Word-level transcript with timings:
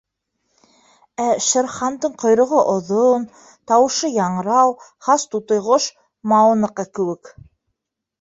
Ә 1.25 1.25
Шер 1.47 1.67
Хандың 1.73 2.15
ҡойроғо 2.23 2.61
оҙон, 2.71 3.27
тауышы 3.71 4.09
яңрау, 4.15 4.73
хас 5.09 5.27
тутыйғош 5.35 5.87
Маоныҡы 6.33 6.87
кеүек. 7.01 7.31